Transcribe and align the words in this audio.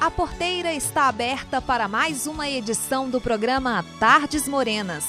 A 0.00 0.10
porteira 0.10 0.72
está 0.72 1.08
aberta 1.08 1.60
para 1.60 1.88
mais 1.88 2.26
uma 2.26 2.48
edição 2.48 3.10
do 3.10 3.20
programa 3.20 3.84
Tardes 4.00 4.48
Morenas. 4.48 5.04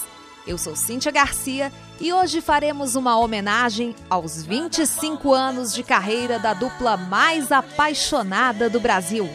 Eu 0.48 0.58
sou 0.58 0.76
Cíntia 0.76 1.12
Garcia 1.12 1.72
e 2.02 2.12
hoje 2.12 2.42
faremos 2.42 2.96
uma 2.96 3.18
homenagem 3.18 3.96
aos 4.10 4.44
25 4.44 5.32
anos 5.32 5.74
de 5.74 5.84
carreira 5.84 6.40
da 6.40 6.54
dupla 6.54 6.98
mais 6.98 7.52
apaixonada 7.52 8.70
do 8.70 8.80
Brasil. 8.80 9.30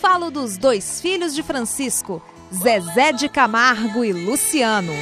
Falo 0.00 0.30
dos 0.30 0.58
dois 0.58 1.00
filhos 1.00 1.34
de 1.34 1.42
Francisco, 1.42 2.20
Zezé 2.52 3.12
de 3.12 3.28
Camargo 3.28 4.04
e 4.04 4.12
Luciano. 4.12 4.92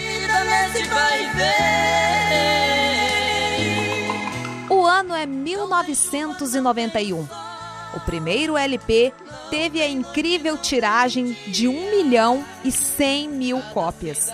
O 4.84 4.86
ano 4.86 5.14
é 5.14 5.24
1991. 5.24 7.26
O 7.94 8.00
primeiro 8.00 8.54
LP 8.54 9.14
teve 9.48 9.80
a 9.80 9.88
incrível 9.88 10.58
tiragem 10.58 11.32
de 11.46 11.66
1 11.66 11.90
milhão 11.90 12.44
e 12.62 12.70
100 12.70 13.30
mil 13.30 13.62
cópias. 13.72 14.30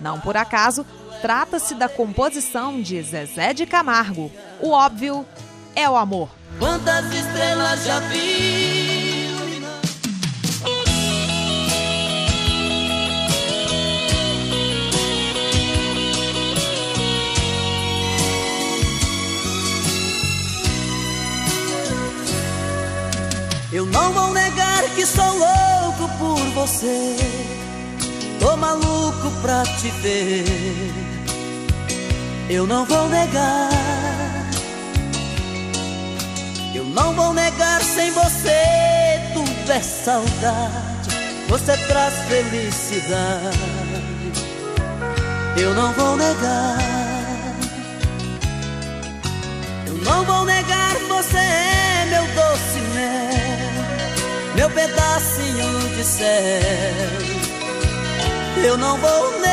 Não 0.00 0.18
por 0.18 0.34
acaso, 0.34 0.86
trata-se 1.20 1.74
da 1.74 1.90
composição 1.90 2.80
de 2.80 3.02
Zezé 3.02 3.52
de 3.52 3.66
Camargo. 3.66 4.32
O 4.62 4.70
óbvio 4.70 5.26
é 5.76 5.86
o 5.90 5.94
amor. 5.94 6.30
Quantas 6.58 7.04
estrelas 7.12 7.84
já 7.84 8.00
vi? 8.00 9.01
Eu 23.72 23.86
não 23.86 24.12
vou 24.12 24.34
negar 24.34 24.84
que 24.94 25.06
sou 25.06 25.24
louco 25.24 26.06
por 26.18 26.38
você. 26.50 27.16
Tô 28.38 28.54
maluco 28.54 29.30
pra 29.40 29.62
te 29.62 29.88
ver. 30.02 30.44
Eu 32.50 32.66
não 32.66 32.84
vou 32.84 33.08
negar. 33.08 33.70
Eu 36.74 36.84
não 36.84 37.14
vou 37.14 37.32
negar 37.32 37.80
sem 37.80 38.10
você. 38.10 39.30
Tudo 39.32 39.72
é 39.72 39.80
saudade. 39.80 41.08
Você 41.48 41.74
traz 41.86 42.12
felicidade. 42.28 43.56
Eu 45.56 45.72
não 45.72 45.94
vou 45.94 46.18
negar. 46.18 46.78
Eu 49.86 49.94
não 50.04 50.24
vou 50.24 50.44
negar. 50.44 50.94
Você 51.08 51.38
é 51.38 52.06
meu 52.10 52.22
doce 52.34 52.78
mel 52.94 53.41
meu 54.54 54.70
pedacinho 54.70 55.88
de 55.96 56.04
céu. 56.04 57.42
Eu 58.64 58.76
não 58.76 58.96
vou 58.98 59.40
negar. 59.40 59.52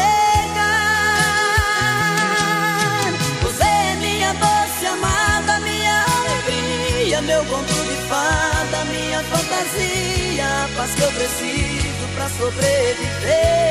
Você 3.41 3.63
é 3.63 3.95
minha 3.99 4.33
doce 4.33 4.85
amada, 4.85 5.59
minha 5.61 6.05
alegria, 6.19 7.21
meu 7.21 7.43
conto 7.45 7.73
de 7.73 7.95
fada, 8.07 8.85
minha 8.85 9.23
fantasia, 9.23 10.45
a 10.45 10.69
paz 10.77 10.93
que 10.95 11.01
eu 11.01 11.11
preciso 11.11 12.07
pra 12.15 12.29
sobreviver. 12.29 13.69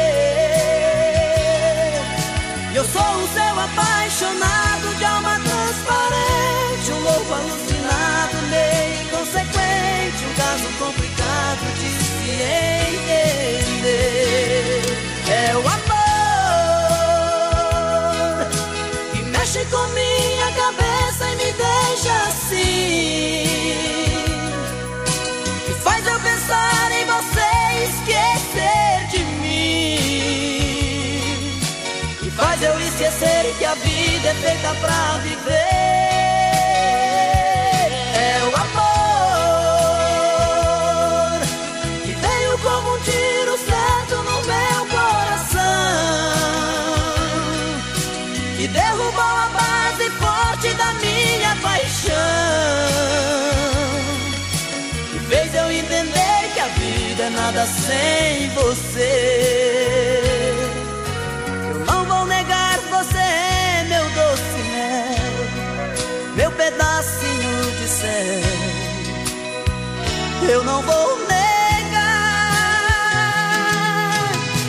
Eu 2.74 2.84
sou 2.84 3.02
o 3.02 3.28
seu 3.28 3.60
apaixonado 3.60 4.94
de 4.98 5.04
alma 5.04 5.40
transparente, 5.40 6.92
um 6.92 7.00
louco 7.00 7.32
alucinado, 7.34 8.36
meio 8.50 9.02
inconsequente, 9.02 9.57
caso 10.38 10.68
complicado 10.78 11.64
de 11.78 11.88
se 12.04 12.30
entender. 13.70 14.02
É 15.28 15.56
o 15.56 15.58
amor 15.58 15.98
que 19.12 19.20
mexe 19.24 19.64
com 19.66 19.84
minha 19.88 20.52
cabeça 20.52 21.28
e 21.28 21.36
me 21.36 21.52
deixa 21.52 22.14
assim, 22.28 23.46
que 25.66 25.72
faz 25.82 26.06
eu 26.06 26.20
pensar 26.20 26.92
em 26.92 27.04
você 27.04 27.50
e 27.74 27.78
esquecer 27.90 29.08
de 29.10 29.20
mim, 29.42 30.78
que 32.20 32.30
faz 32.30 32.62
eu 32.62 32.78
esquecer 32.80 33.54
que 33.58 33.64
a 33.64 33.74
vida 33.74 34.28
é 34.28 34.34
feita 34.34 34.74
pra 34.80 35.18
viver. 35.18 35.87
Nada 57.58 57.66
sem 57.66 58.48
você. 58.50 60.52
Eu 61.68 61.78
não 61.86 62.04
vou 62.04 62.24
negar, 62.26 62.78
você 62.78 63.18
é 63.18 63.84
meu 63.88 64.08
doce 64.10 64.62
mel, 64.70 65.32
meu 66.36 66.52
pedacinho 66.52 67.72
de 67.80 67.88
céu. 67.88 68.44
Eu 70.48 70.62
não 70.62 70.80
vou 70.82 71.18
negar. 71.26 72.52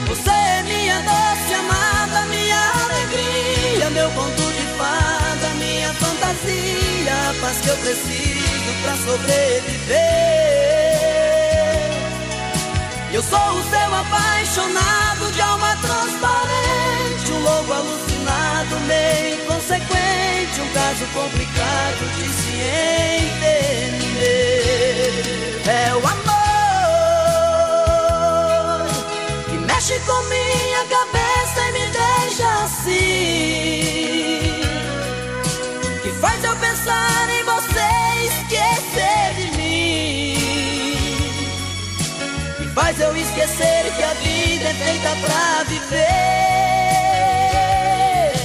Você 0.07 0.31
é 0.31 0.63
minha 0.63 0.99
doce 1.01 1.53
amada, 1.53 2.25
minha 2.25 2.71
alegria, 2.85 3.91
meu 3.91 4.09
conto 4.11 4.41
de 4.41 4.63
fada, 4.77 5.49
minha 5.59 5.93
fantasia, 5.93 7.13
a 7.29 7.35
paz 7.39 7.61
que 7.61 7.67
eu 7.67 7.77
preciso 7.77 8.73
pra 8.81 8.97
sobreviver. 8.97 10.68
Eu 13.11 13.23
sou 13.23 13.39
o 13.39 13.63
seu 13.63 13.95
apaixonado 13.95 15.31
de 15.33 15.41
alma 15.41 15.75
transparente, 15.77 17.31
um 17.31 17.39
louco 17.41 17.73
alucinado, 17.73 18.79
meio 18.81 19.41
inconsequente, 19.41 20.61
um 20.61 20.69
caso 20.73 21.05
complicado 21.07 22.07
de 22.15 22.29
se 22.29 22.53
entender. 23.33 24.39
É 25.65 25.91
o 25.95 25.97
amor 26.07 26.19
que 29.49 29.57
mexe 29.57 29.99
com 30.01 30.21
minha 30.29 30.85
cabeça 30.85 31.61
e 31.67 31.71
me 31.71 31.87
deixa 31.87 32.47
assim, 32.63 33.98
eu 43.01 43.15
esquecer 43.15 43.93
que 43.95 44.03
a 44.03 44.13
vida 44.15 44.69
é 44.69 44.73
feita 44.73 45.15
pra 45.21 45.63
viver. 45.63 46.07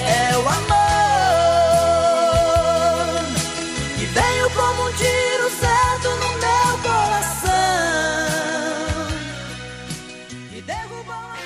É 0.07 0.37
o 0.37 0.49
amor 0.49 0.75
que 3.99 4.07
veio 4.07 4.51
como 4.51 4.89
um 4.89 4.93
tiro 4.93 5.51
certo 5.59 6.09
no 6.11 6.29
meu 6.39 6.79
coração. 6.83 7.51
Que 10.51 10.61
derrubou 10.63 11.15
a 11.15 11.39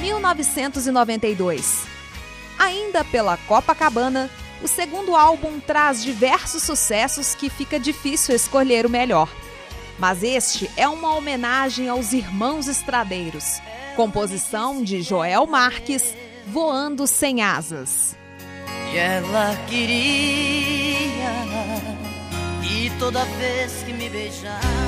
1992. 0.00 1.86
Ainda 2.58 3.04
pela 3.04 3.36
Copacabana, 3.36 4.28
o 4.62 4.68
segundo 4.68 5.14
álbum 5.14 5.60
traz 5.60 6.02
diversos 6.02 6.62
sucessos 6.62 7.34
que 7.34 7.48
fica 7.48 7.78
difícil 7.78 8.34
escolher 8.34 8.84
o 8.86 8.90
melhor. 8.90 9.28
Mas 9.98 10.22
este 10.22 10.70
é 10.76 10.88
uma 10.88 11.14
homenagem 11.14 11.88
aos 11.88 12.12
Irmãos 12.12 12.68
Estradeiros, 12.68 13.60
composição 13.96 14.82
de 14.82 15.02
Joel 15.02 15.46
Marques, 15.46 16.14
Voando 16.46 17.06
Sem 17.06 17.42
Asas. 17.42 18.16
E 18.92 18.96
ela 18.96 19.54
queria 19.68 20.98
E 22.62 22.90
toda 22.98 23.24
vez 23.24 23.82
que 23.84 23.92
me 23.92 24.08
beijar 24.08 24.87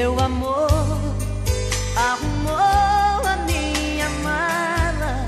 Meu 0.00 0.18
amor 0.18 0.98
arrumou 1.94 3.20
a 3.22 3.36
minha 3.44 4.08
mala, 4.24 5.26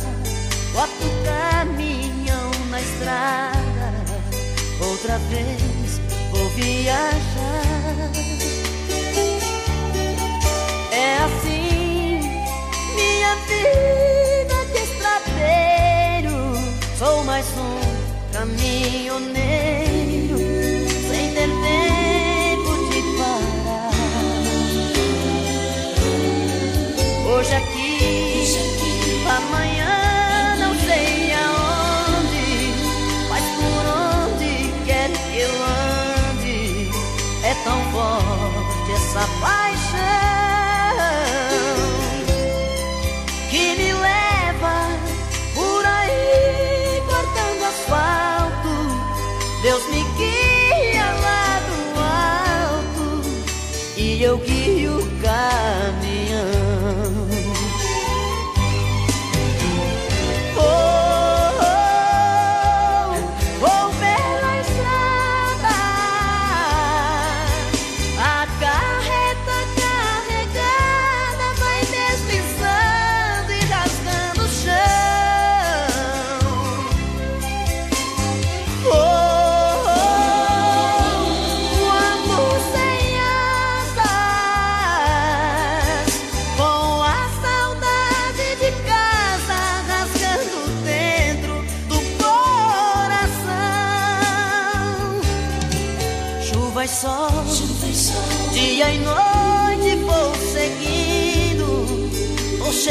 quatro 0.72 1.10
caminhão 1.26 2.50
na 2.70 2.80
estrada. 2.80 3.92
Outra 4.80 5.18
vez 5.28 6.00
vou 6.30 6.48
viajar. 6.56 7.31
Eu 35.34 35.50
ande, 36.30 36.90
é 37.42 37.54
tão 37.64 37.80
forte 37.92 38.92
essa 38.92 39.26
paixão 39.40 39.81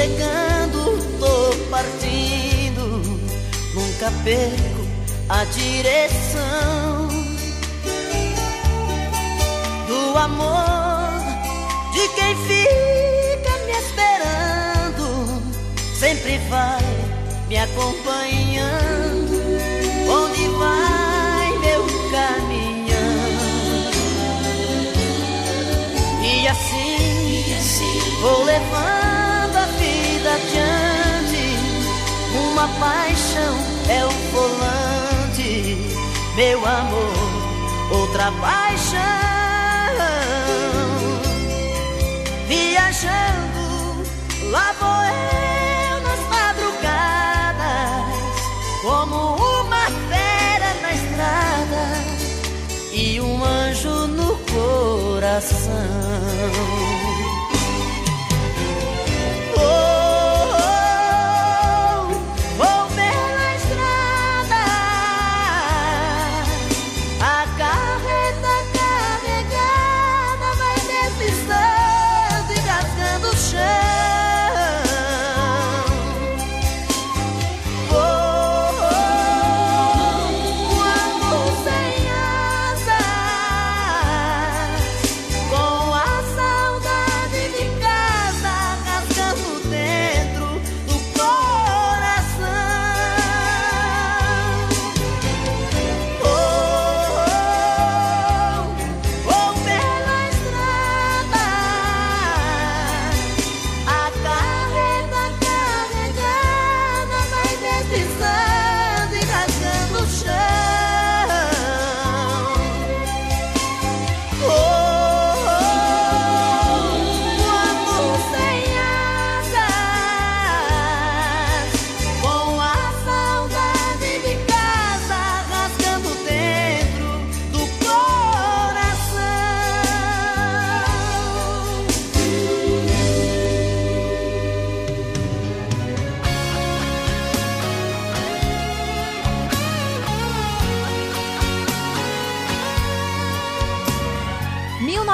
chegando, 0.01 0.97
tô 1.19 1.55
partindo, 1.69 3.03
nunca 3.75 4.11
perco 4.23 4.81
a 5.29 5.43
direção 5.43 7.07
do 9.87 10.17
amor 10.17 11.07
de 11.93 12.07
quem 12.15 12.35
fica 12.35 13.51
me 13.67 13.73
esperando, 13.73 15.43
sempre 15.99 16.39
vai 16.49 16.81
me 17.47 17.57
acompanhando, 17.57 19.39
onde 20.09 20.47
vai 20.57 21.59
meu 21.59 21.85
caminhão. 22.09 23.21
E 26.23 26.47
assim, 26.47 27.51
vou 28.19 28.43
levando 28.45 29.00
vida 30.21 30.33
adiante. 30.35 31.57
Uma 32.51 32.67
paixão 32.79 33.57
é 33.89 34.05
o 34.05 34.09
volante, 34.31 35.77
meu 36.35 36.65
amor, 36.65 37.13
outra 37.91 38.31
paixão. 38.33 38.99
Viajando, 42.47 44.03
lá 44.51 44.73
vou 44.79 45.03
eu 45.15 45.20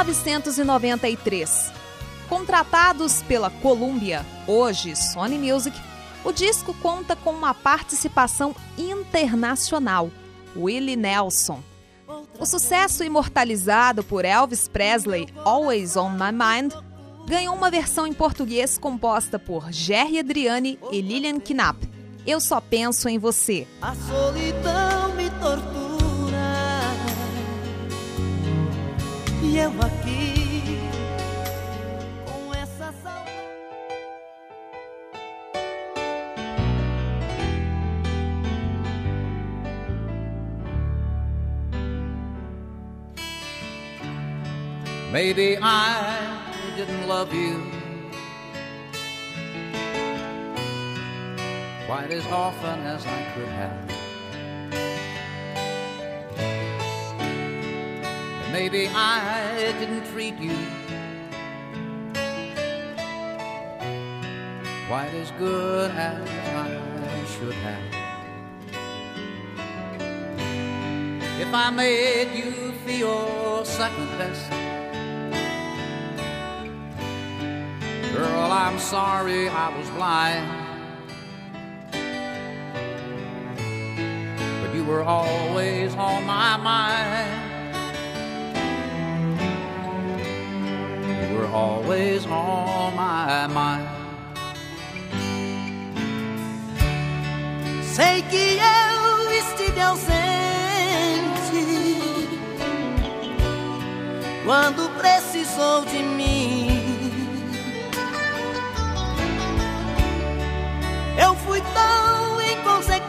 1993. 0.08 1.72
Contratados 2.30 3.22
pela 3.24 3.50
Columbia, 3.50 4.26
hoje 4.48 4.96
Sony 4.96 5.38
Music, 5.38 5.78
o 6.24 6.32
disco 6.32 6.74
conta 6.76 7.14
com 7.16 7.32
uma 7.32 7.54
participação 7.54 8.56
internacional, 8.78 10.10
Willie 10.56 10.96
Nelson. 10.96 11.62
O 12.40 12.46
sucesso 12.46 13.04
imortalizado 13.04 14.02
por 14.04 14.24
Elvis 14.24 14.68
Presley, 14.68 15.28
Always 15.44 15.98
on 15.98 16.12
My 16.12 16.32
Mind, 16.32 16.74
ganhou 17.26 17.54
uma 17.54 17.70
versão 17.70 18.08
em 18.08 18.14
português 18.14 18.78
composta 18.78 19.38
por 19.38 19.72
Jerry 19.74 20.20
Adriani 20.20 20.80
e 20.90 21.02
Lilian 21.02 21.40
Knapp. 21.40 21.90
Eu 22.26 22.40
só 22.40 22.62
penso 22.62 23.10
em 23.10 23.18
você. 23.18 23.68
A 23.82 23.94
solidão 23.96 25.14
me 25.16 25.30
tortura 25.32 25.87
Eu 29.56 29.72
aqui 29.82 30.80
com 32.26 32.54
essa 32.54 32.94
saudade 33.02 33.32
Maybe 45.12 45.58
I 45.62 46.44
didn't 46.76 47.08
love 47.08 47.34
you 47.34 47.78
quite 51.88 52.12
as 52.12 52.26
often 52.28 52.86
as 52.86 53.06
I 53.06 53.24
could 53.34 53.48
have. 53.48 53.97
Maybe 58.60 58.88
I 58.88 59.72
didn't 59.78 60.04
treat 60.12 60.34
you 60.40 60.58
quite 64.88 65.14
as 65.14 65.30
good 65.38 65.92
as 65.92 66.28
I 66.28 67.26
should 67.34 67.54
have. 67.54 67.84
If 71.40 71.54
I 71.54 71.70
made 71.70 72.30
you 72.36 72.72
feel 72.84 73.64
second 73.64 74.08
best, 74.18 74.50
girl, 78.12 78.52
I'm 78.52 78.80
sorry 78.80 79.50
I 79.50 79.78
was 79.78 79.88
blind. 79.92 80.48
But 84.62 84.74
you 84.76 84.84
were 84.84 85.04
always 85.04 85.94
on 85.94 86.26
my 86.26 86.58
mind. 86.58 87.17
You 91.48 91.54
were 91.54 91.60
always 91.60 92.26
on 92.26 92.96
my 92.96 93.48
mind. 93.48 93.88
Sei 97.84 98.22
que 98.24 98.60
eu 98.60 99.32
estive 99.32 99.80
ausente 99.80 100.08
quando 104.46 104.90
precisou 104.98 105.86
de 105.86 106.00
mim. 106.00 106.68
Eu 111.18 111.34
fui 111.36 111.62
tão 111.74 112.42
inconsequente, 112.42 113.08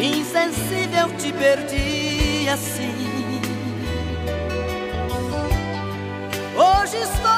insensível, 0.00 1.08
te 1.16 1.32
perdi 1.32 2.48
assim. 2.48 2.97
Hoje 6.80 6.96
estou 6.98 7.37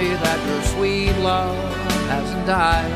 me 0.00 0.14
that 0.14 0.40
your 0.48 0.62
sweet 0.72 1.16
love 1.18 1.56
hasn't 2.08 2.46
died. 2.46 2.92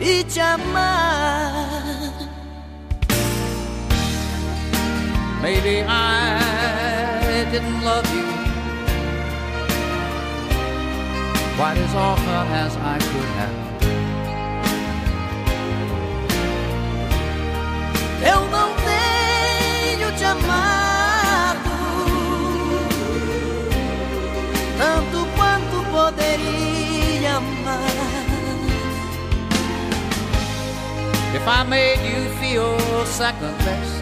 e 0.00 0.24
te 0.24 0.40
amar. 0.40 2.12
Maybe 5.40 5.74
I 5.88 7.46
didn't 7.50 7.82
love 7.82 8.06
you 8.14 8.29
quite 11.60 11.76
as 11.76 11.94
often 11.94 12.46
as 12.64 12.74
I 12.78 12.98
could 13.10 13.30
have. 13.38 13.56
Eu 18.32 18.40
não 18.48 18.68
tenho 18.88 20.08
te 20.16 20.24
amado 20.24 21.70
tanto 24.78 25.18
quanto 25.36 25.76
poderia 25.90 27.36
amar. 27.36 27.90
If 31.34 31.46
I 31.46 31.62
made 31.64 32.00
you 32.10 32.30
feel 32.40 32.78
second 33.04 33.54
best, 33.64 34.00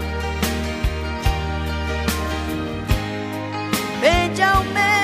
Tente 4.01 4.43
ao 4.43 4.63
menos 4.63 4.98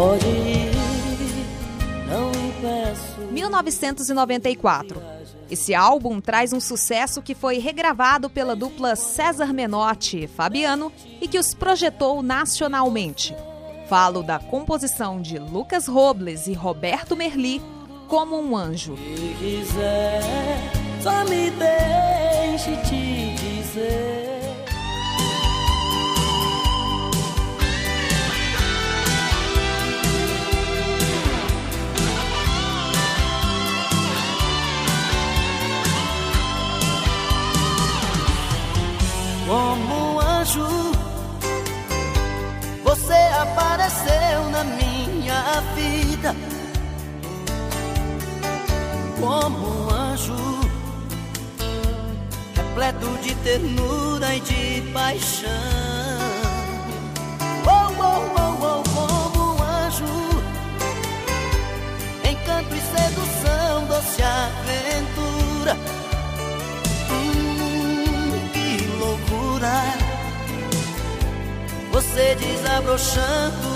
Pode 0.00 0.26
ir, 0.26 0.70
não 2.08 2.30
impeço. 2.30 3.20
1994. 3.30 4.98
Esse 5.50 5.74
álbum 5.74 6.22
traz 6.22 6.54
um 6.54 6.60
sucesso 6.60 7.20
que 7.20 7.34
foi 7.34 7.58
regravado 7.58 8.30
pela 8.30 8.56
dupla 8.56 8.96
César 8.96 9.52
Menotti 9.52 10.24
e 10.24 10.26
Fabiano 10.26 10.90
e 11.20 11.28
que 11.28 11.38
os 11.38 11.52
projetou 11.52 12.22
nacionalmente. 12.22 13.36
Falo 13.90 14.22
da 14.22 14.38
composição 14.38 15.20
de 15.20 15.38
Lucas 15.38 15.86
Robles 15.86 16.46
e 16.46 16.54
Roberto 16.54 17.14
Merli 17.14 17.60
como 18.08 18.40
um 18.40 18.56
anjo. 18.56 18.96
Se 18.96 19.34
quiser, 19.38 20.22
só 21.02 21.24
me 21.24 21.50
deixe 21.50 22.74
te 22.88 23.34
dizer. 23.34 24.29
Como 39.50 40.14
um 40.14 40.20
anjo, 40.20 40.64
você 42.84 43.20
apareceu 43.36 44.48
na 44.52 44.62
minha 44.62 45.60
vida 45.74 46.36
como 49.20 49.66
um 49.66 49.90
anjo, 49.90 50.36
repleto 52.54 53.08
de 53.24 53.34
ternura 53.42 54.36
e 54.36 54.40
de 54.40 54.82
paixão. 54.92 55.50
Oh, 57.66 57.90
oh, 57.98 58.22
oh, 58.38 58.49
desabrochando 72.96 73.60
no 73.60 73.69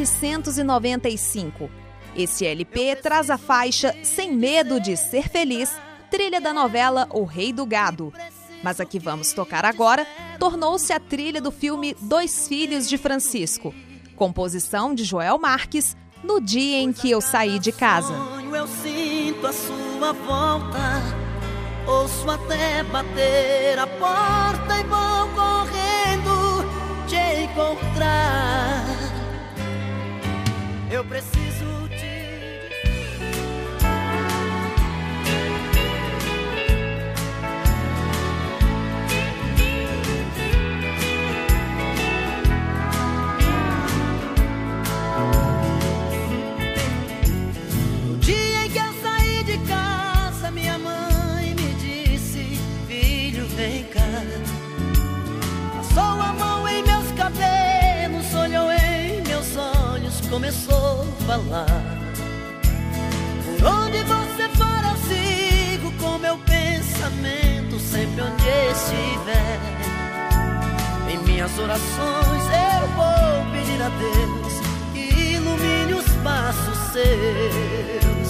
1995. 0.00 1.70
Esse 2.16 2.44
LP 2.46 2.96
traz 2.96 3.30
a 3.30 3.38
faixa 3.38 3.94
Sem 4.02 4.34
Medo 4.34 4.80
de 4.80 4.96
Ser 4.96 5.28
Feliz, 5.28 5.70
trilha 6.10 6.40
da 6.40 6.52
novela 6.52 7.06
O 7.10 7.24
Rei 7.24 7.52
do 7.52 7.64
Gado. 7.64 8.12
Mas 8.62 8.80
a 8.80 8.84
que 8.84 8.98
vamos 8.98 9.32
tocar 9.32 9.64
agora 9.64 10.06
tornou-se 10.38 10.92
a 10.92 11.00
trilha 11.00 11.40
do 11.40 11.50
filme 11.50 11.96
Dois 12.00 12.48
Filhos 12.48 12.88
de 12.88 12.98
Francisco, 12.98 13.74
composição 14.16 14.94
de 14.94 15.04
Joel 15.04 15.38
Marques, 15.38 15.96
no 16.22 16.40
dia 16.40 16.78
em 16.78 16.92
que 16.92 17.10
eu 17.10 17.20
saí 17.20 17.58
de 17.58 17.72
casa. 17.72 18.12
eu 18.52 18.66
sinto 18.66 19.46
a 19.46 19.52
sua 19.52 20.12
volta. 20.12 21.30
Ouço 21.86 22.30
até 22.30 22.82
bater 22.84 23.78
a 23.78 23.86
porta 23.86 24.78
e 24.78 24.84
vou 24.84 25.28
correndo 25.34 26.64
te 27.08 27.44
encontrar. 27.44 28.69
Eu 31.00 31.04
preciso 31.06 31.49
falar. 61.30 61.66
Por 63.58 63.66
onde 63.68 64.02
você 64.02 64.48
for, 64.58 64.80
eu 64.90 64.96
sigo 65.08 65.92
com 66.00 66.18
meu 66.18 66.36
pensamento, 66.38 67.78
sempre 67.78 68.22
onde 68.22 68.48
estiver. 68.72 69.60
Em 71.08 71.18
minhas 71.18 71.56
orações 71.56 72.42
eu 72.72 72.88
vou 72.96 73.52
pedir 73.52 73.80
a 73.80 73.90
Deus 73.90 74.54
que 74.92 75.34
ilumine 75.34 75.94
os 75.94 76.08
passos 76.24 76.78
seus. 76.92 78.28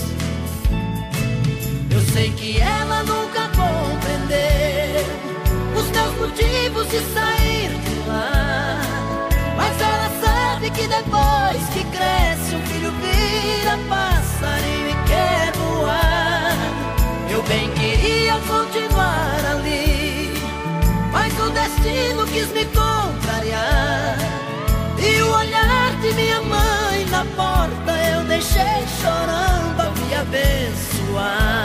Eu 1.90 2.00
sei 2.12 2.30
que 2.32 2.60
ela 2.60 3.02
nunca 3.04 3.48
compreendeu 3.48 5.06
os 5.74 5.90
meus 5.90 6.16
motivos 6.18 6.86
de 6.90 7.00
sair 7.14 7.70
de 7.70 8.08
lá. 8.08 8.59
Sabe 10.60 10.72
que 10.72 10.86
depois 10.88 11.68
que 11.72 11.82
cresce, 11.84 12.54
um 12.54 12.60
filho 12.66 12.92
vira 13.00 13.78
passarinho 13.88 14.90
e 14.90 14.94
quer 15.08 15.52
voar. 15.56 16.54
Eu 17.30 17.42
bem 17.44 17.70
queria 17.70 18.34
continuar 18.46 19.40
ali, 19.52 20.34
mas 21.10 21.32
o 21.40 21.48
destino 21.48 22.26
quis 22.26 22.52
me 22.52 22.66
contrariar. 22.66 24.18
E 24.98 25.22
o 25.22 25.32
olhar 25.34 25.98
de 26.02 26.12
minha 26.12 26.42
mãe 26.42 27.06
na 27.06 27.24
porta 27.24 27.92
eu 28.12 28.22
deixei 28.24 28.86
chorando 29.00 29.80
a 29.80 29.90
me 29.92 30.14
abençoar. 30.14 31.60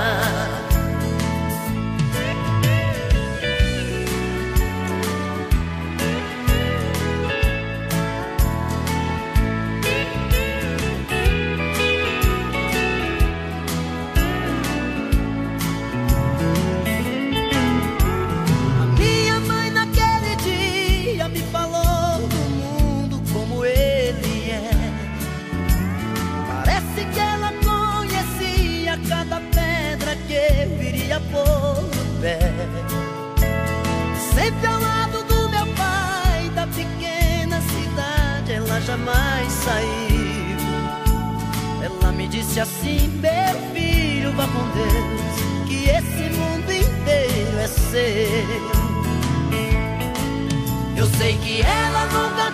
Sempre 34.45 34.67
ao 34.67 34.79
lado 34.79 35.23
do 35.23 35.49
meu 35.49 35.65
pai, 35.73 36.51
da 36.53 36.67
pequena 36.67 37.59
cidade, 37.61 38.51
ela 38.51 38.79
jamais 38.79 39.51
saiu. 39.51 40.57
Ela 41.83 42.11
me 42.11 42.27
disse 42.27 42.59
assim: 42.59 43.07
Meu 43.19 43.73
filho, 43.73 44.31
vá 44.33 44.45
com 44.45 44.69
Deus, 44.69 45.67
que 45.67 45.89
esse 45.89 46.29
mundo 46.37 46.71
inteiro 46.71 47.57
é 47.57 47.67
seu. 47.67 48.85
Eu 50.95 51.07
sei 51.17 51.35
que 51.39 51.63
ela 51.63 52.05
nunca 52.05 52.51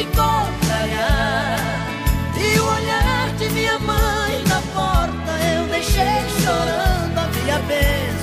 me 0.00 0.06
contrariar. 0.06 1.58
E 2.36 2.58
o 2.58 2.64
olhar 2.64 3.34
de 3.36 3.50
minha 3.50 3.78
mãe 3.80 4.42
na 4.48 4.60
porta 4.74 5.32
eu 5.54 5.66
deixei 5.66 6.24
chorando 6.42 7.18
a 7.18 7.26
me 7.26 7.50
abençoar. 7.50 8.19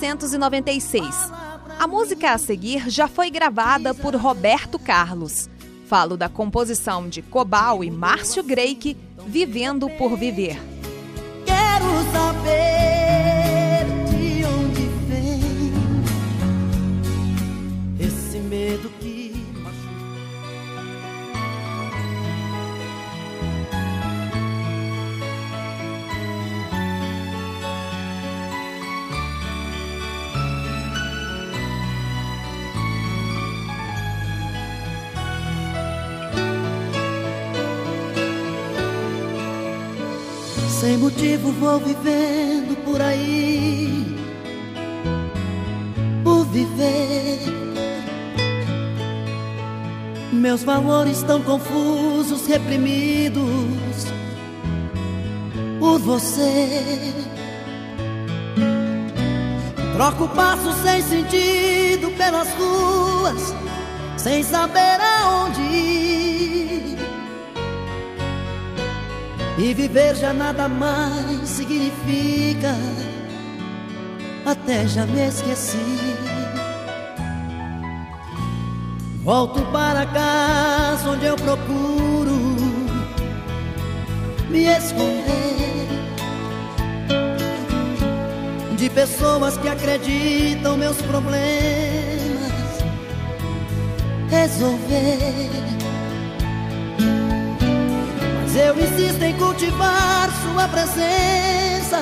1996. 0.00 1.32
A 1.78 1.86
música 1.86 2.32
a 2.32 2.38
seguir 2.38 2.88
já 2.88 3.06
foi 3.06 3.30
gravada 3.30 3.94
por 3.94 4.14
Roberto 4.16 4.78
Carlos. 4.78 5.48
Falo 5.86 6.16
da 6.16 6.28
composição 6.28 7.08
de 7.08 7.20
Cobal 7.20 7.84
e 7.84 7.90
Márcio 7.90 8.42
Greik, 8.42 8.96
Vivendo 9.26 9.88
por 9.90 10.16
Viver. 10.16 10.58
Quero 11.44 12.12
saber 12.12 12.89
motivo 41.10 41.50
vou 41.52 41.80
vivendo 41.80 42.76
por 42.84 43.00
aí, 43.00 44.16
por 46.22 46.44
viver. 46.46 47.40
Meus 50.32 50.62
valores 50.62 51.22
tão 51.24 51.42
confusos, 51.42 52.46
reprimidos 52.46 54.06
por 55.80 55.98
você. 55.98 57.12
Troco 59.94 60.28
passos 60.28 60.76
sem 60.76 61.02
sentido 61.02 62.16
pelas 62.16 62.48
ruas, 62.54 63.54
sem 64.16 64.42
saber 64.44 65.00
aonde 65.00 65.60
ir. 65.60 65.89
E 69.62 69.74
viver 69.74 70.16
já 70.16 70.32
nada 70.32 70.66
mais 70.68 71.46
significa, 71.46 72.74
até 74.46 74.88
já 74.88 75.04
me 75.04 75.28
esqueci. 75.28 75.76
Volto 79.22 79.60
para 79.70 80.06
casa 80.06 81.10
onde 81.10 81.26
eu 81.26 81.36
procuro 81.36 82.56
me 84.48 84.64
esconder 84.64 85.86
de 88.78 88.88
pessoas 88.88 89.58
que 89.58 89.68
acreditam 89.68 90.78
meus 90.78 90.96
problemas 91.02 91.60
resolver. 94.30 95.69
Eu 98.62 98.78
insisto 98.78 99.22
em 99.22 99.32
cultivar 99.38 100.30
sua 100.42 100.68
presença, 100.68 101.98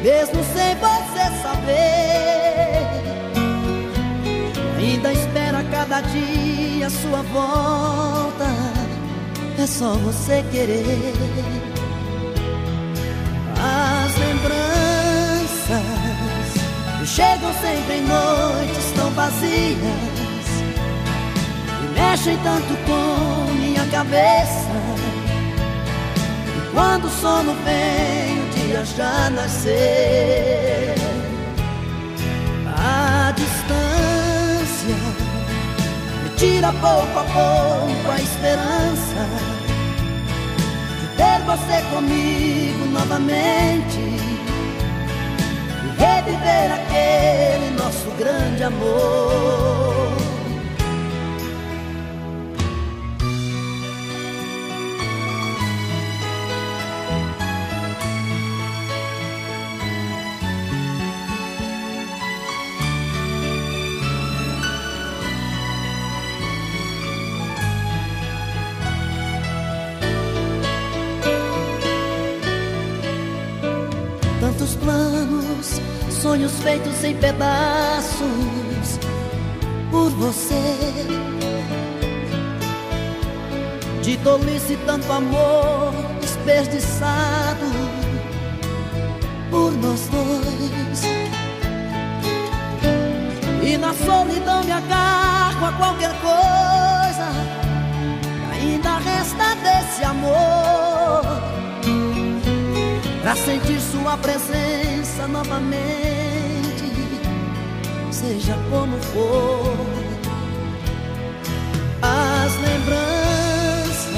mesmo 0.00 0.44
sem 0.44 0.76
você 0.76 1.24
saber. 1.42 2.86
Ainda 4.78 5.12
espera 5.12 5.64
cada 5.72 6.00
dia 6.02 6.88
sua 6.88 7.22
volta, 7.22 8.46
é 9.58 9.66
só 9.66 9.94
você 9.94 10.44
querer. 10.52 11.12
As 13.58 14.16
lembranças 14.18 15.82
chegam 17.04 17.52
sempre 17.54 17.96
em 17.96 18.02
noites 18.02 18.92
tão 18.94 19.10
vazias 19.10 19.78
e 21.82 21.86
mexem 21.98 22.38
tanto 22.38 22.76
com 22.86 23.52
minha 23.54 23.84
cabeça. 23.86 25.13
Quando 26.74 27.04
o 27.06 27.10
sono 27.10 27.54
vem, 27.64 28.42
o 28.42 28.50
dia 28.50 28.84
já 28.84 29.30
nasceu. 29.30 29.72
A 32.76 33.30
distância 33.30 34.96
me 36.24 36.30
tira 36.36 36.72
pouco 36.72 37.16
a 37.16 37.22
pouco 37.22 38.10
a 38.10 38.20
esperança 38.20 39.28
de 41.00 41.06
ter 41.16 41.40
você 41.46 41.80
comigo 41.94 42.86
novamente 42.90 44.00
e 45.80 45.88
reviver 45.96 46.72
aquele 46.72 47.70
nosso 47.76 48.10
grande 48.18 48.64
amor. 48.64 50.03
Sonhos 76.44 76.62
feitos 76.62 77.04
em 77.04 77.16
pedaços 77.16 78.98
por 79.90 80.10
você. 80.10 80.76
De 84.02 84.18
tolice 84.18 84.76
tanto 84.84 85.10
amor 85.10 85.92
desperdiçado 86.20 87.66
por 89.50 89.72
nós 89.72 90.08
dois. 90.08 91.02
E 93.62 93.78
na 93.78 93.94
solidão 93.94 94.62
me 94.64 94.72
agarro 94.72 95.66
a 95.66 95.72
qualquer 95.72 96.12
coisa 96.20 97.28
que 98.50 98.60
ainda 98.60 98.98
resta 98.98 99.54
desse 99.62 100.04
amor 100.04 101.44
Pra 103.24 103.34
sentir 103.36 103.80
sua 103.80 104.18
presença 104.18 105.26
novamente, 105.26 106.23
seja 108.24 108.56
como 108.70 108.96
for. 108.98 109.76
As 112.02 112.52
lembranças 112.56 114.08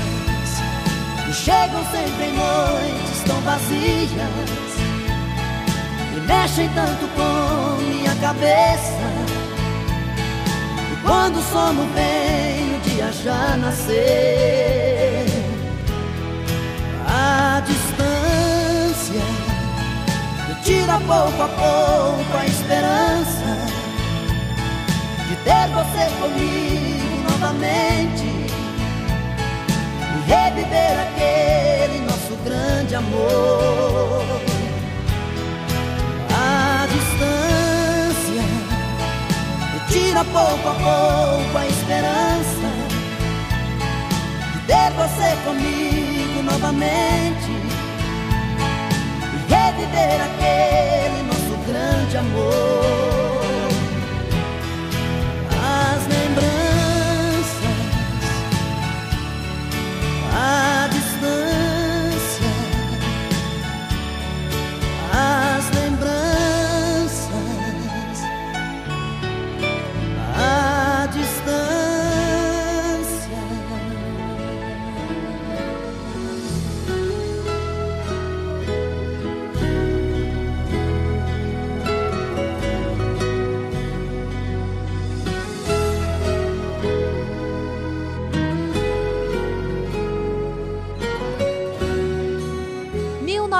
que 1.24 1.32
chegam 1.32 1.84
sempre 1.90 2.26
em 2.26 2.36
noites 2.36 3.22
tão 3.26 3.40
vazias 3.40 4.10
e 6.16 6.20
mexem 6.20 6.68
tanto 6.70 7.06
com 7.16 7.82
minha 7.82 8.14
cabeça. 8.16 9.06
E 10.92 10.96
quando 11.02 11.38
o 11.38 11.42
sono 11.42 11.86
vem, 11.94 12.76
o 12.76 12.80
dia 12.80 13.12
já 13.12 13.56
nasceu. 13.56 13.96
A 17.08 17.60
distância 17.60 19.22
tira 20.64 20.98
pouco 21.06 21.42
a 21.42 21.48
pouco 21.48 22.36
a 22.36 22.46
esperança 22.46 23.45
ter 25.46 25.68
você 25.68 26.04
comigo 26.20 27.30
novamente 27.30 28.26
reviver 30.26 30.98
aquele 31.06 32.00
nosso 32.00 32.34
grande 32.44 32.96
amor. 32.96 34.24
A 36.34 36.86
distância 36.88 38.42
tira 39.88 40.24
pouco 40.24 40.68
a 40.68 40.74
pouco 40.74 41.58
a 41.58 41.66
esperança 41.66 41.85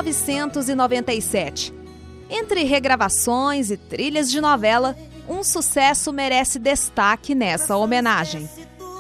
1997. 0.07 1.75
Entre 2.31 2.65
regravações 2.65 3.71
e 3.71 3.77
trilhas 3.77 4.31
de 4.31 4.41
novela, 4.41 4.97
um 5.29 5.43
sucesso 5.43 6.13
merece 6.13 6.59
destaque 6.59 7.35
nessa 7.35 7.77
homenagem. 7.77 8.49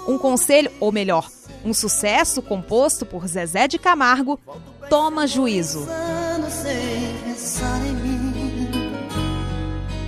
Um 0.09 0.19
conselho, 0.19 0.71
ou 0.81 0.91
melhor, 0.91 1.29
um 1.65 1.73
sucesso 1.75 2.43
composto 2.43 3.05
por 3.07 3.27
Zezé 3.27 3.69
de 3.69 3.79
Camargo, 3.79 4.39
Toma 4.89 5.27
Juízo. 5.27 5.87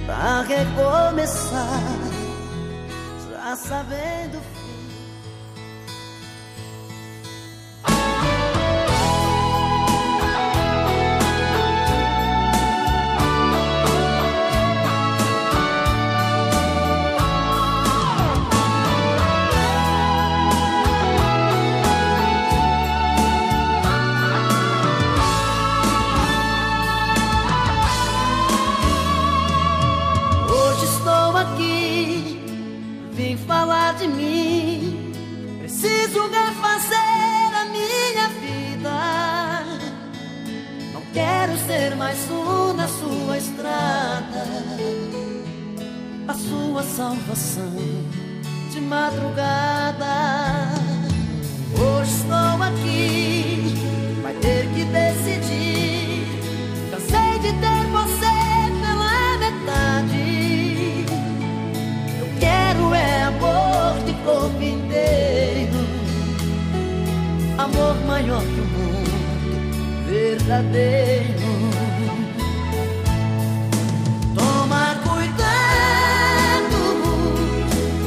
Pra 0.06 0.42
recomeçar, 0.42 1.82
já 3.30 3.56
sabendo. 3.56 4.57
Inteiro, 64.98 65.80
amor 67.56 67.94
maior 68.06 68.42
que 68.42 68.60
o 68.60 68.64
mundo, 68.64 69.10
verdadeiro. 70.06 71.48
Toma 74.34 74.96
cuidado, 75.04 76.80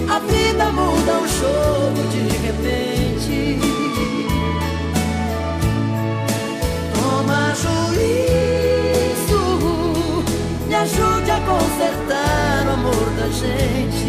a 0.10 0.20
vida 0.20 0.66
muda 0.72 1.14
um 1.20 1.28
jogo 1.28 2.02
de 2.12 2.24
repente. 2.46 3.60
Toma 6.94 7.42
juízo, 7.64 9.44
me 10.68 10.76
ajude 10.76 11.32
a 11.32 11.40
consertar 11.42 12.68
o 12.68 12.72
amor 12.72 13.08
da 13.18 13.28
gente. 13.30 14.01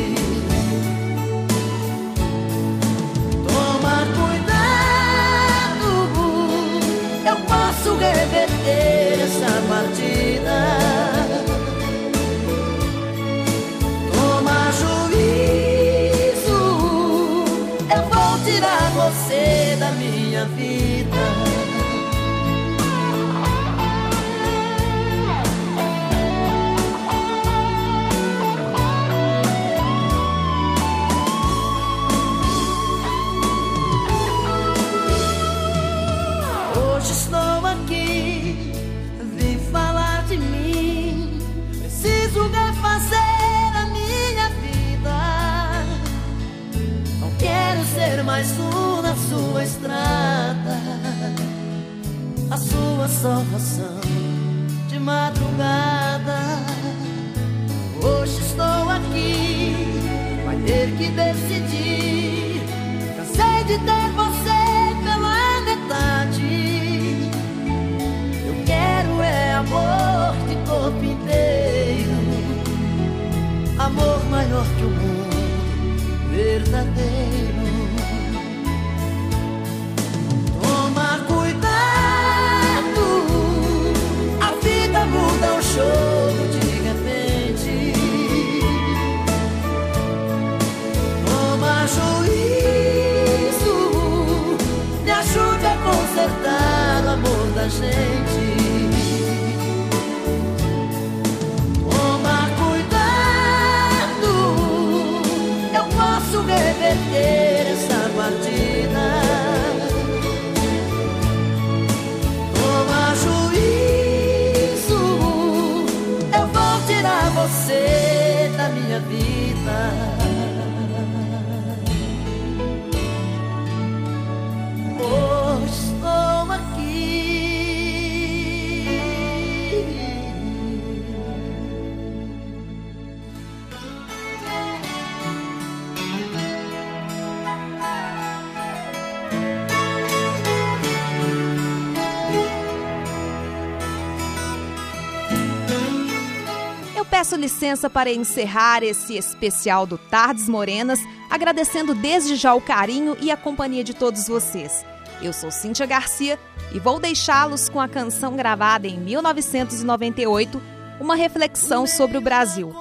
Licença 147.62 147.88
para 147.88 148.11
encerrar 148.11 148.83
esse 148.83 149.16
especial 149.16 149.87
do 149.87 149.96
Tardes 149.96 150.48
Morenas, 150.48 150.98
agradecendo 151.31 151.94
desde 151.94 152.35
já 152.35 152.53
o 152.53 152.61
carinho 152.61 153.16
e 153.20 153.31
a 153.31 153.37
companhia 153.37 153.85
de 153.85 153.94
todos 153.94 154.27
vocês. 154.27 154.85
Eu 155.22 155.33
sou 155.33 155.48
Cíntia 155.53 155.87
Garcia 155.87 156.40
e 156.75 156.81
vou 156.81 156.98
deixá-los 156.98 157.68
com 157.68 157.81
a 157.81 157.87
canção 157.87 158.35
gravada 158.35 158.88
em 158.88 158.98
1998, 158.98 160.61
uma 160.98 161.14
reflexão 161.14 161.87
sobre 161.87 162.18
o 162.18 162.20
Brasil. 162.20 162.75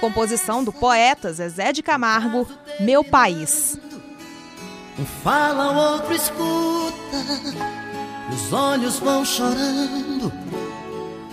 Composição 0.00 0.64
do 0.64 0.72
poeta 0.72 1.32
Zezé 1.32 1.72
de 1.72 1.80
Camargo, 1.80 2.44
Meu 2.80 3.04
País. 3.04 3.78
Um 4.98 5.06
fala, 5.22 5.70
o 5.70 5.92
outro 5.92 6.12
escuta, 6.12 7.16
os 8.34 8.52
olhos 8.52 8.98
vão 8.98 9.24
chorando, 9.24 10.32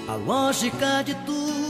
a 0.07 0.13
lógica 0.13 1.01
de 1.03 1.15
tudo 1.25 1.60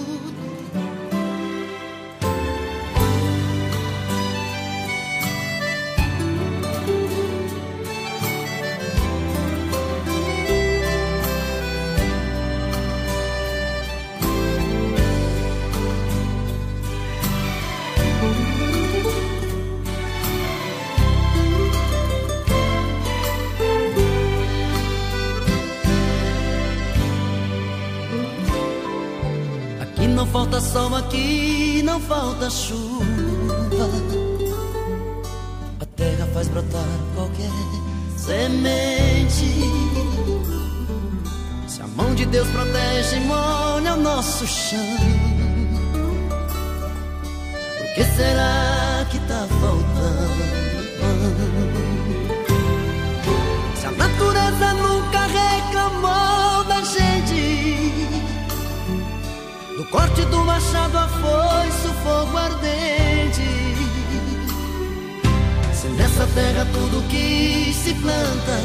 falta 30.62 30.98
aqui, 30.98 31.82
não 31.84 32.00
falta 32.00 32.50
chuva. 32.50 33.06
A 35.80 35.86
terra 35.86 36.28
faz 36.34 36.48
brotar 36.48 36.86
qualquer 37.16 37.50
semente. 38.18 39.46
Se 41.68 41.82
a 41.82 41.88
mão 41.88 42.14
de 42.14 42.26
Deus 42.26 42.48
protege 42.50 43.18
e 43.18 43.20
molha 43.22 43.96
o 43.96 43.98
nosso 43.98 44.46
chão. 44.46 44.80
Por 47.78 47.94
que 47.96 48.04
será 48.16 49.06
que 49.10 49.20
tá 49.20 49.48
faltando? 49.60 50.62
Corte 59.92 60.26
do 60.26 60.38
machado 60.46 60.98
a 60.98 61.08
foice, 61.08 61.88
o 61.88 61.94
fogo 62.04 62.38
ardente. 62.38 63.62
Se 65.74 65.88
nessa 65.88 66.26
terra 66.28 66.66
tudo 66.74 67.02
que 67.10 67.74
se 67.74 67.94
planta 67.96 68.58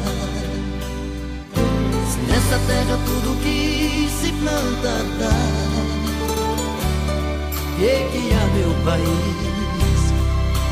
Se 2.10 2.18
nessa 2.30 2.58
terra 2.66 2.98
tudo 3.06 3.40
que 3.42 4.06
se 4.20 4.30
planta 4.32 4.94
Que 7.78 7.92
que 8.12 8.22
há 8.34 8.44
meu 8.54 8.72
país? 8.84 10.02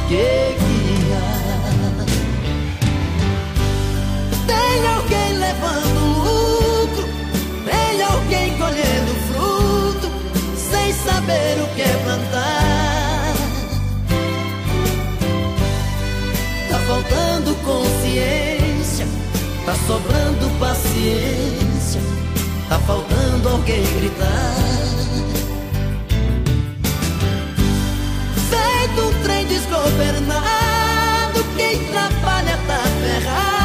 Que 0.06 0.26
que 0.58 0.76
há 0.96 0.99
tem 4.70 4.86
alguém 4.86 5.32
levando 5.38 6.00
lucro, 6.22 7.08
tem 7.64 8.02
alguém 8.02 8.56
colhendo 8.56 9.14
fruto, 9.26 10.10
sem 10.56 10.92
saber 10.92 11.60
o 11.60 11.66
que 11.74 11.82
é 11.82 11.96
plantar. 12.04 13.34
Tá 16.68 16.78
faltando 16.86 17.54
consciência, 17.64 19.06
tá 19.66 19.74
sobrando 19.86 20.48
paciência, 20.60 22.00
tá 22.68 22.78
faltando 22.80 23.48
alguém 23.48 23.82
gritar. 23.98 24.54
Feito 28.50 29.00
um 29.02 29.22
trem 29.22 29.46
desgovernado, 29.46 31.44
quem 31.56 31.84
trabalha 31.86 32.56
tá 32.68 32.82
ferrado 33.02 33.59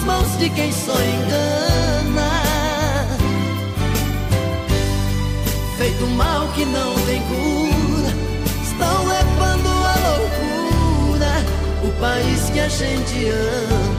nas 0.00 0.04
mãos 0.04 0.38
de 0.38 0.48
quem 0.50 0.72
só 0.72 0.92
engana. 0.92 2.30
Feito 5.76 6.06
mal 6.08 6.48
que 6.48 6.64
não 6.64 6.94
tem 7.06 7.22
cura, 7.22 8.14
estão 8.62 9.06
levando 9.06 9.68
a 9.68 9.94
loucura 10.08 11.32
o 11.84 12.00
país 12.00 12.50
que 12.50 12.60
a 12.60 12.68
gente 12.68 13.28
ama. 13.28 13.89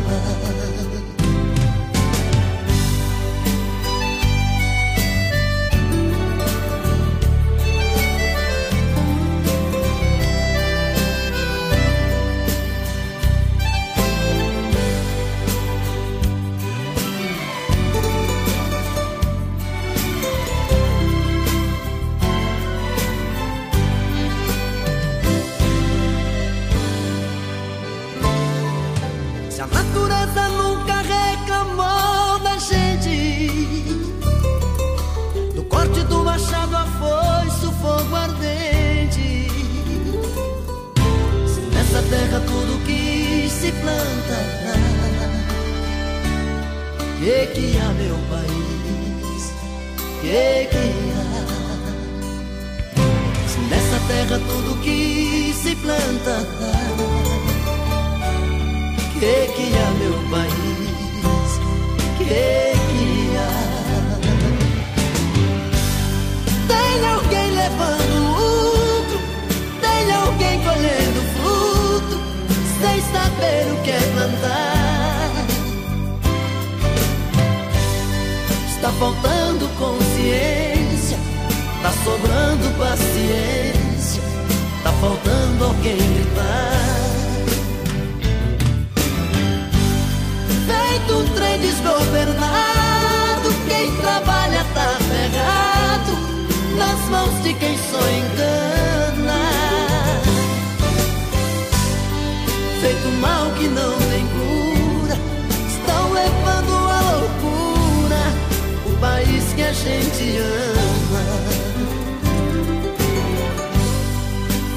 Gente 110.22 110.38
ama. 110.38 111.24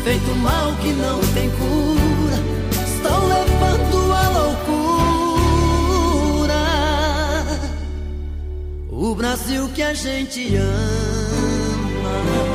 feito 0.03 0.35
mal 0.37 0.75
que 0.77 0.93
não 0.93 1.21
tem 1.33 1.51
cura, 1.51 2.39
estão 2.85 3.29
levando 3.29 4.13
a 4.13 4.29
loucura 4.29 4.65
o 8.91 9.15
Brasil 9.15 9.69
que 9.75 9.83
a 9.83 9.95
gente 9.95 10.57
ama. 10.57 12.54